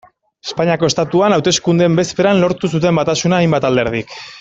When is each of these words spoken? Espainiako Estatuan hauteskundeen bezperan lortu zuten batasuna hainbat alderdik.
Espainiako 0.49 0.89
Estatuan 0.93 1.37
hauteskundeen 1.37 2.01
bezperan 2.01 2.43
lortu 2.47 2.75
zuten 2.77 3.01
batasuna 3.03 3.41
hainbat 3.43 3.71
alderdik. 3.73 4.23